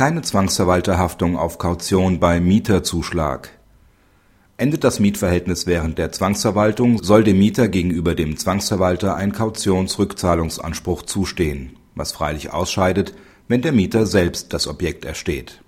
[0.00, 3.50] Keine Zwangsverwalterhaftung auf Kaution bei Mieterzuschlag.
[4.56, 11.76] Endet das Mietverhältnis während der Zwangsverwaltung, soll dem Mieter gegenüber dem Zwangsverwalter ein Kautionsrückzahlungsanspruch zustehen,
[11.94, 13.14] was freilich ausscheidet,
[13.46, 15.60] wenn der Mieter selbst das Objekt ersteht.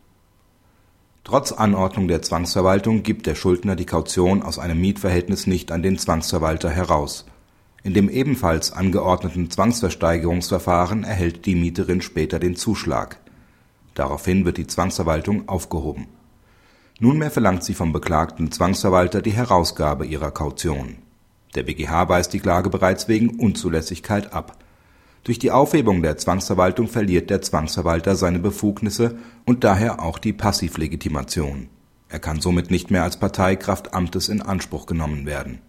[1.24, 5.98] Trotz Anordnung der Zwangsverwaltung gibt der Schuldner die Kaution aus einem Mietverhältnis nicht an den
[5.98, 7.26] Zwangsverwalter heraus.
[7.82, 13.18] In dem ebenfalls angeordneten Zwangsversteigerungsverfahren erhält die Mieterin später den Zuschlag.
[13.94, 16.06] Daraufhin wird die Zwangsverwaltung aufgehoben.
[16.98, 20.98] Nunmehr verlangt sie vom beklagten Zwangsverwalter die Herausgabe ihrer Kaution.
[21.54, 24.56] Der BGH weist die Klage bereits wegen Unzulässigkeit ab.
[25.24, 31.68] Durch die Aufhebung der Zwangsverwaltung verliert der Zwangsverwalter seine Befugnisse und daher auch die Passivlegitimation.
[32.08, 35.60] Er kann somit nicht mehr als Partei Kraft Amtes in Anspruch genommen werden.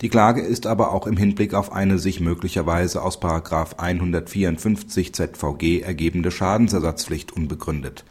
[0.00, 3.20] Die Klage ist aber auch im Hinblick auf eine sich möglicherweise aus§
[3.78, 8.04] 154 ZVG ergebende Schadensersatzpflicht unbegründet.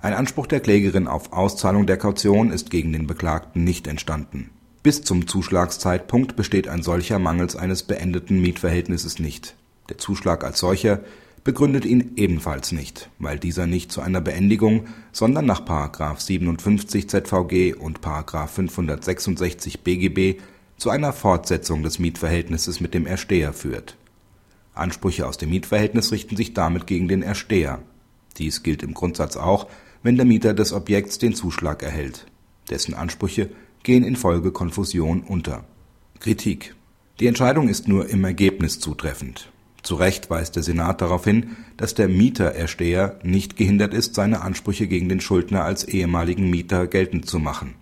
[0.00, 4.50] Ein Anspruch der Klägerin auf Auszahlung der Kaution ist gegen den Beklagten nicht entstanden.
[4.82, 9.54] Bis zum Zuschlagszeitpunkt besteht ein solcher mangels eines beendeten Mietverhältnisses nicht.
[9.90, 11.00] Der Zuschlag als solcher
[11.44, 15.64] begründet ihn ebenfalls nicht, weil dieser nicht zu einer Beendigung, sondern nach§
[16.20, 18.00] 57 ZVG und§
[18.46, 20.40] 566 BGB
[20.76, 23.96] zu einer Fortsetzung des Mietverhältnisses mit dem Ersteher führt.
[24.74, 27.80] Ansprüche aus dem Mietverhältnis richten sich damit gegen den Ersteher.
[28.36, 29.68] Dies gilt im Grundsatz auch,
[30.02, 32.26] wenn der Mieter des Objekts den Zuschlag erhält.
[32.68, 33.48] Dessen Ansprüche
[33.82, 35.64] gehen infolge Konfusion unter.
[36.20, 36.74] Kritik
[37.20, 39.50] Die Entscheidung ist nur im Ergebnis zutreffend.
[39.82, 44.88] Zu Recht weist der Senat darauf hin, dass der Mieterersteher nicht gehindert ist, seine Ansprüche
[44.88, 47.74] gegen den Schuldner als ehemaligen Mieter geltend zu machen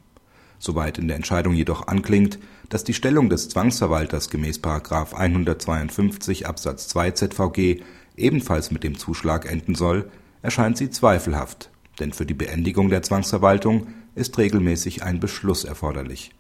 [0.59, 2.39] Soweit in der Entscheidung jedoch anklingt,
[2.69, 4.61] dass die Stellung des Zwangsverwalters gemäß§
[5.15, 7.83] 152 Absatz 2 ZVG
[8.17, 10.11] ebenfalls mit dem Zuschlag enden soll,
[10.43, 16.35] erscheint sie zweifelhaft, denn für die Beendigung der Zwangsverwaltung ist regelmäßig ein Beschluss erforderlich